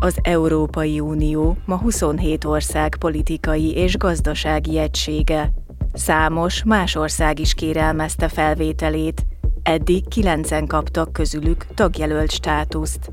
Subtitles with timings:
[0.00, 5.52] Az Európai Unió ma 27 ország politikai és gazdasági egysége.
[5.92, 9.26] Számos más ország is kérelmezte felvételét,
[9.62, 13.12] eddig kilencen kaptak közülük tagjelölt státuszt.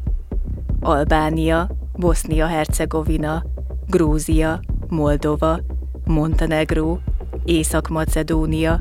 [0.80, 3.44] Albánia, Bosznia-Hercegovina,
[3.88, 5.60] Grúzia, Moldova,
[6.04, 7.00] Montenegró,
[7.44, 8.80] Észak-Macedónia,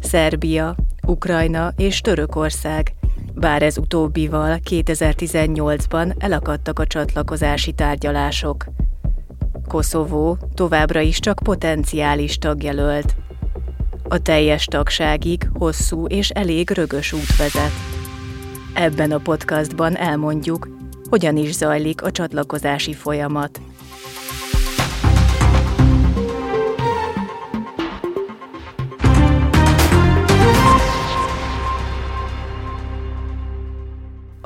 [0.00, 0.74] Szerbia,
[1.06, 2.95] Ukrajna és Törökország,
[3.38, 8.64] bár ez utóbbival 2018-ban elakadtak a csatlakozási tárgyalások.
[9.68, 13.14] Koszovó továbbra is csak potenciális tagjelölt.
[14.08, 17.72] A teljes tagságig hosszú és elég rögös út vezet.
[18.74, 20.68] Ebben a podcastban elmondjuk,
[21.10, 23.60] hogyan is zajlik a csatlakozási folyamat.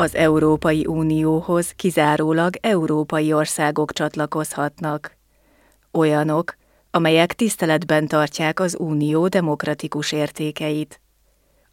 [0.01, 5.17] Az Európai Unióhoz kizárólag európai országok csatlakozhatnak.
[5.93, 6.57] Olyanok,
[6.91, 11.01] amelyek tiszteletben tartják az unió demokratikus értékeit.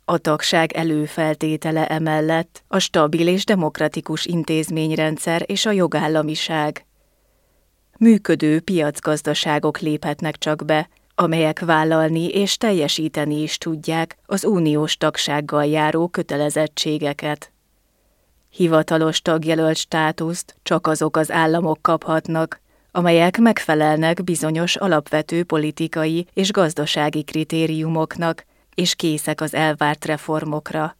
[0.06, 6.86] A tagság előfeltétele emellett a stabil és demokratikus intézményrendszer és a jogállamiság.
[7.98, 16.08] Működő piacgazdaságok léphetnek csak be, amelyek vállalni és teljesíteni is tudják az uniós tagsággal járó
[16.08, 17.52] kötelezettségeket.
[18.50, 27.24] Hivatalos tagjelölt státuszt csak azok az államok kaphatnak, amelyek megfelelnek bizonyos alapvető politikai és gazdasági
[27.24, 28.46] kritériumoknak,
[28.76, 30.98] és készek az elvárt reformokra.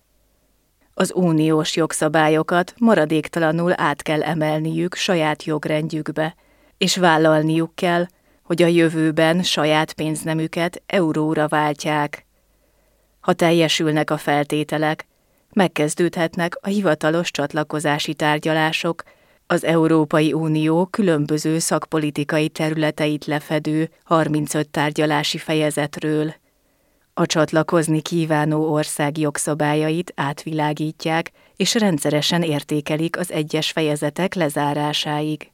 [0.94, 6.36] Az uniós jogszabályokat maradéktalanul át kell emelniük saját jogrendjükbe,
[6.78, 8.06] és vállalniuk kell,
[8.44, 12.26] hogy a jövőben saját pénznemüket euróra váltják.
[13.20, 15.08] Ha teljesülnek a feltételek,
[15.58, 19.04] megkezdődhetnek a hivatalos csatlakozási tárgyalások
[19.48, 26.34] az Európai Unió különböző szakpolitikai területeit lefedő 35 tárgyalási fejezetről.
[27.14, 35.52] A csatlakozni kívánó ország jogszabályait átvilágítják és rendszeresen értékelik az egyes fejezetek lezárásáig.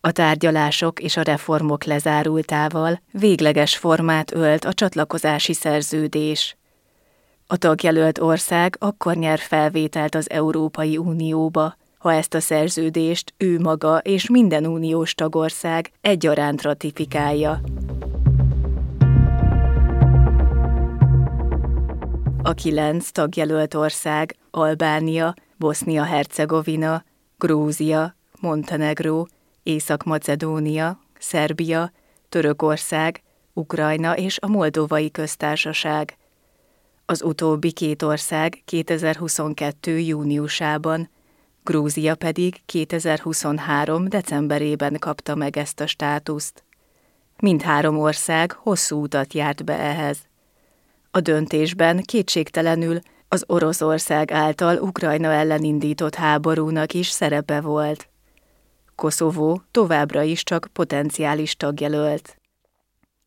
[0.00, 6.56] A tárgyalások és a reformok lezárultával végleges formát ölt a csatlakozási szerződés.
[7.46, 13.98] A tagjelölt ország akkor nyer felvételt az Európai Unióba, ha ezt a szerződést ő maga
[13.98, 17.60] és minden uniós tagország egyaránt ratifikálja.
[22.42, 27.04] A kilenc tagjelölt ország Albánia, Bosznia-Hercegovina,
[27.38, 29.28] Grúzia, Montenegró,
[29.62, 31.92] Észak-Macedónia, Szerbia,
[32.28, 33.22] Törökország,
[33.52, 36.16] Ukrajna és a Moldovai Köztársaság–
[37.06, 39.98] az utóbbi két ország 2022.
[39.98, 41.10] júniusában,
[41.62, 44.08] Grúzia pedig 2023.
[44.08, 46.64] decemberében kapta meg ezt a státuszt.
[47.38, 50.18] Mindhárom ország hosszú utat járt be ehhez.
[51.10, 52.98] A döntésben kétségtelenül
[53.28, 58.08] az Oroszország által Ukrajna ellen indított háborúnak is szerepe volt.
[58.94, 62.36] Koszovó továbbra is csak potenciális tagjelölt.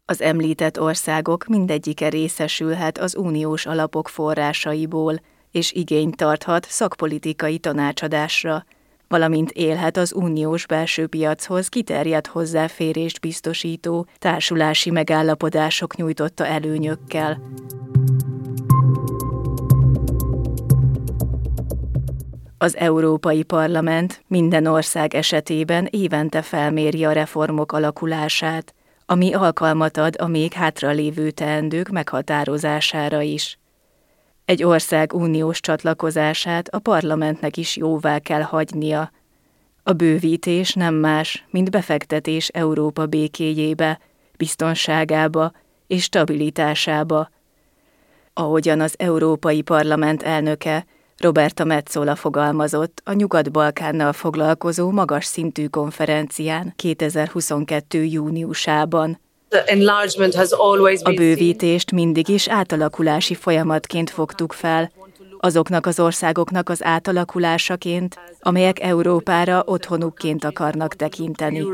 [0.09, 5.15] Az említett országok mindegyike részesülhet az uniós alapok forrásaiból,
[5.51, 8.65] és igényt tarthat szakpolitikai tanácsadásra,
[9.07, 17.41] valamint élhet az uniós belső piachoz kiterjedt hozzáférést biztosító társulási megállapodások nyújtotta előnyökkel.
[22.57, 28.75] Az Európai Parlament minden ország esetében évente felméri a reformok alakulását,
[29.09, 33.59] ami alkalmat ad a még hátralévő teendők meghatározására is.
[34.45, 39.11] Egy ország uniós csatlakozását a parlamentnek is jóvá kell hagynia.
[39.83, 43.99] A bővítés nem más, mint befektetés Európa békéjébe,
[44.37, 45.51] biztonságába
[45.87, 47.29] és stabilitásába.
[48.33, 50.85] Ahogyan az Európai Parlament elnöke
[51.17, 58.03] Roberta Metzola fogalmazott a Nyugat-Balkánnal foglalkozó magas szintű konferencián 2022.
[58.03, 59.19] júniusában.
[61.03, 64.91] A bővítést mindig is átalakulási folyamatként fogtuk fel,
[65.39, 71.65] azoknak az országoknak az átalakulásaként, amelyek Európára otthonukként akarnak tekinteni.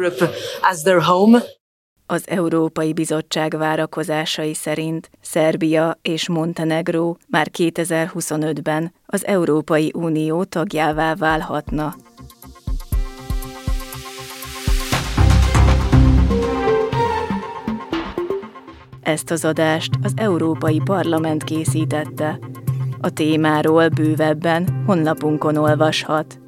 [2.13, 11.95] Az Európai Bizottság várakozásai szerint Szerbia és Montenegró már 2025-ben az Európai Unió tagjává válhatna.
[19.01, 22.39] Ezt az adást az Európai Parlament készítette.
[23.01, 26.42] A témáról bővebben honlapunkon olvashat